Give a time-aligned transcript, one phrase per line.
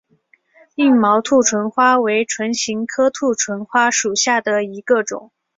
[0.77, 5.31] 硬毛兔唇花为唇形科兔唇花属下的一个种。